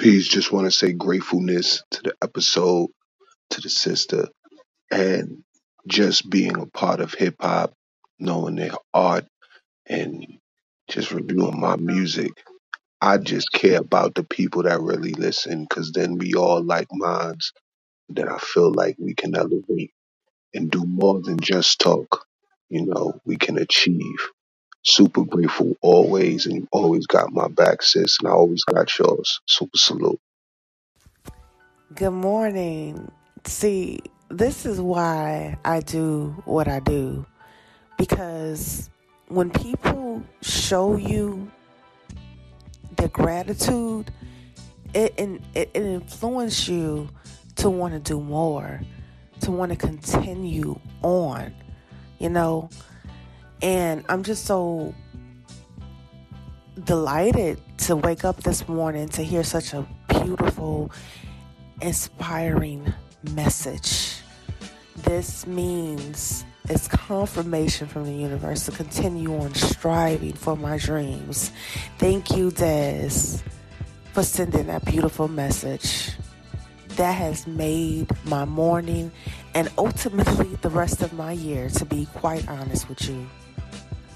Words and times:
Peace. 0.00 0.28
Just 0.28 0.52
want 0.52 0.66
to 0.66 0.72
say 0.72 0.92
gratefulness 0.94 1.84
to 1.92 2.02
the 2.04 2.14
episode, 2.24 2.90
to 3.50 3.60
the 3.62 3.70
sister, 3.70 4.28
and 4.90 5.44
just 5.88 6.30
being 6.30 6.56
a 6.58 6.66
part 6.66 7.00
of 7.00 7.14
hip 7.14 7.36
hop, 7.40 7.74
knowing 8.20 8.56
their 8.56 8.72
art, 8.94 9.26
and 9.86 10.26
just 10.88 11.12
reviewing 11.12 11.60
my 11.60 11.76
music. 11.76 12.32
I 13.00 13.18
just 13.18 13.52
care 13.52 13.80
about 13.80 14.14
the 14.16 14.24
people 14.24 14.64
that 14.64 14.80
really 14.80 15.12
listen, 15.14 15.64
because 15.68 15.92
then 15.92 16.18
we 16.18 16.34
all 16.34 16.62
like 16.64 16.88
minds. 16.92 17.52
Then 18.08 18.28
I 18.28 18.38
feel 18.38 18.72
like 18.72 18.96
we 18.98 19.14
can 19.14 19.36
elevate 19.36 19.92
and 20.54 20.70
do 20.70 20.84
more 20.84 21.20
than 21.22 21.40
just 21.40 21.80
talk. 21.80 22.26
You 22.70 22.86
know, 22.86 23.20
we 23.26 23.36
can 23.36 23.58
achieve. 23.58 24.18
Super 24.84 25.24
grateful 25.24 25.76
always, 25.82 26.46
and 26.46 26.56
you 26.56 26.68
always 26.72 27.06
got 27.06 27.32
my 27.32 27.48
back, 27.48 27.82
sis, 27.82 28.18
and 28.20 28.28
I 28.28 28.32
always 28.32 28.64
got 28.64 28.98
yours. 28.98 29.40
Super 29.46 29.78
salute. 29.78 30.20
Good 31.94 32.12
morning. 32.12 33.10
See, 33.44 34.00
this 34.30 34.64
is 34.64 34.80
why 34.80 35.58
I 35.64 35.80
do 35.80 36.34
what 36.46 36.68
I 36.68 36.80
do. 36.80 37.26
Because 37.98 38.88
when 39.28 39.50
people 39.50 40.22
show 40.42 40.96
you 40.96 41.50
their 42.96 43.08
gratitude, 43.08 44.12
it, 44.94 45.14
it, 45.18 45.42
it 45.54 45.70
influences 45.74 46.68
you 46.68 47.08
to 47.56 47.70
want 47.70 47.94
to 47.94 48.00
do 48.00 48.20
more, 48.20 48.80
to 49.40 49.50
want 49.50 49.72
to 49.72 49.76
continue 49.76 50.78
on, 51.02 51.52
you 52.18 52.30
know? 52.30 52.70
And 53.62 54.04
I'm 54.08 54.22
just 54.22 54.46
so 54.46 54.94
delighted 56.84 57.60
to 57.78 57.96
wake 57.96 58.24
up 58.24 58.42
this 58.42 58.66
morning 58.68 59.08
to 59.10 59.22
hear 59.22 59.44
such 59.44 59.74
a 59.74 59.86
beautiful 60.08 60.90
inspiring 61.82 62.92
message. 63.32 64.20
This 64.96 65.46
means 65.46 66.44
it's 66.68 66.88
confirmation 66.88 67.88
from 67.88 68.04
the 68.04 68.12
universe 68.12 68.66
to 68.66 68.72
continue 68.72 69.36
on 69.36 69.54
striving 69.54 70.34
for 70.34 70.56
my 70.56 70.78
dreams. 70.78 71.52
Thank 71.98 72.30
you, 72.36 72.50
Des, 72.50 73.42
for 74.12 74.22
sending 74.22 74.68
that 74.68 74.84
beautiful 74.84 75.28
message. 75.28 76.12
That 76.96 77.12
has 77.12 77.46
made 77.46 78.08
my 78.24 78.44
morning 78.44 79.10
and 79.54 79.70
ultimately 79.78 80.56
the 80.56 80.68
rest 80.68 81.02
of 81.02 81.12
my 81.12 81.32
year, 81.32 81.68
to 81.70 81.84
be 81.84 82.06
quite 82.14 82.46
honest 82.48 82.88
with 82.88 83.08
you. 83.08 83.26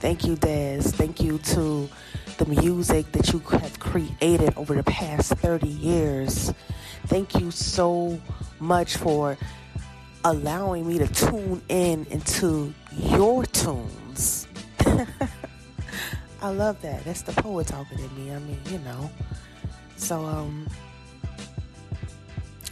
Thank 0.05 0.27
you, 0.27 0.37
Des. 0.37 0.83
Thank 0.83 1.23
you 1.23 1.39
to 1.39 1.89
the 2.37 2.45
music 2.45 3.11
that 3.13 3.33
you 3.33 3.39
have 3.39 3.81
created 3.81 4.53
over 4.55 4.75
the 4.75 4.83
past 4.83 5.33
30 5.33 5.67
years 5.67 6.53
Thank 7.07 7.39
you 7.39 7.51
so 7.51 8.21
much 8.61 8.97
for 8.97 9.37
allowing 10.25 10.87
me 10.87 10.99
to 10.99 11.07
tune 11.07 11.63
in 11.69 12.07
into 12.07 12.73
your 12.93 13.45
tunes. 13.45 14.47
I 16.41 16.49
love 16.49 16.81
that. 16.83 17.05
That's 17.05 17.23
the 17.23 17.33
poet 17.33 17.67
talking 17.67 17.99
to 17.99 18.09
me. 18.15 18.33
I 18.33 18.39
mean, 18.39 18.59
you 18.71 18.79
know. 18.81 19.11
So 19.97 20.25
um 20.25 20.69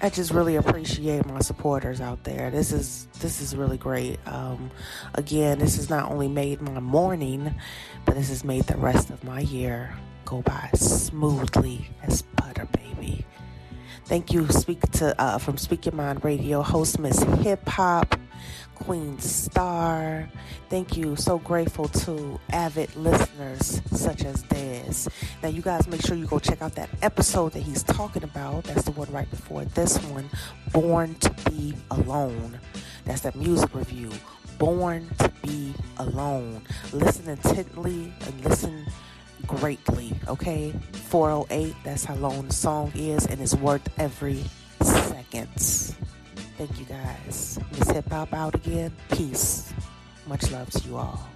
I 0.05 0.11
just 0.11 0.33
really 0.33 0.56
appreciate 0.56 1.25
my 1.27 1.39
supporters 1.39 2.00
out 2.00 2.25
there. 2.25 2.50
This 2.50 2.72
is 2.72 3.06
this 3.20 3.41
is 3.41 3.55
really 3.55 3.78
great. 3.78 4.19
Um, 4.27 4.72
again, 5.14 5.61
this 5.61 5.77
has 5.77 5.89
not 5.89 6.11
only 6.11 6.27
made 6.27 6.61
my 6.61 6.81
morning, 6.81 7.55
but 8.05 8.17
this 8.17 8.28
has 8.28 8.42
made 8.42 8.64
the 8.64 8.77
rest 8.77 9.11
of 9.11 9.22
my 9.22 9.41
year 9.41 9.94
go 10.25 10.42
by 10.42 10.70
smoothly 10.75 11.89
as 12.03 12.22
butter, 12.22 12.67
baby. 12.72 13.25
Thank 14.06 14.33
you, 14.33 14.48
speak 14.48 14.81
to 14.92 15.19
uh, 15.22 15.39
from 15.39 15.56
Speak 15.56 15.86
Your 15.86 15.94
Mind 15.94 16.25
Radio, 16.25 16.62
host 16.62 16.98
Miss 16.98 17.22
Hip 17.22 17.69
Hop, 17.69 18.16
Queen 18.74 19.18
Star. 19.18 20.28
Thank 20.69 20.97
you. 20.97 21.16
So 21.16 21.38
grateful 21.38 21.88
to 21.88 22.41
avid 22.50 22.94
listeners 22.97 23.80
such 23.92 24.25
as 24.25 24.42
Dez. 24.44 25.08
Now, 25.42 25.48
you 25.48 25.62
guys 25.62 25.86
make 25.86 26.03
sure 26.03 26.16
you 26.16 26.26
go 26.26 26.38
check 26.38 26.62
out 26.62 26.75
that 26.75 26.91
episode 27.02 27.52
that 27.52 27.60
he's 27.60 27.82
talking 27.82 28.25
about. 28.25 28.64
That's 28.64 28.84
the 28.84 28.92
one 28.92 29.10
right 29.12 29.31
before 29.31 29.64
this 29.64 29.98
one, 30.04 30.28
Born 30.72 31.14
to 31.16 31.31
Be 31.50 31.75
Alone. 31.91 32.58
That's 33.04 33.20
that 33.22 33.36
music 33.36 33.75
review. 33.75 34.10
Born 34.58 35.08
to 35.19 35.28
Be 35.42 35.75
Alone. 35.98 36.62
Listen 36.92 37.28
intently 37.28 38.12
and 38.26 38.44
listen 38.44 38.86
greatly, 39.47 40.12
okay? 40.28 40.72
408, 40.92 41.75
that's 41.84 42.04
how 42.04 42.14
long 42.16 42.47
the 42.47 42.52
song 42.52 42.92
is, 42.94 43.26
and 43.26 43.41
it's 43.41 43.54
worth 43.54 43.88
every 43.98 44.44
seconds. 44.81 45.97
Thank 46.62 46.78
you 46.78 46.84
guys. 46.84 47.59
Miss 47.73 47.91
Hip 47.91 48.09
Hop 48.11 48.33
out 48.33 48.55
again. 48.55 48.93
Peace. 49.11 49.73
Much 50.28 50.49
love 50.53 50.71
to 50.71 50.89
you 50.89 50.97
all. 50.97 51.28